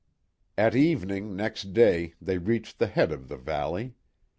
At 0.57 0.75
evening 0.75 1.35
next 1.35 1.73
day 1.73 2.15
they 2.19 2.39
reached 2.39 2.79
the 2.79 2.87
head 2.87 3.11
of 3.11 3.27
the 3.27 3.37
valley. 3.37 3.93